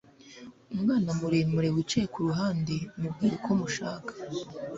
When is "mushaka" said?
3.59-4.11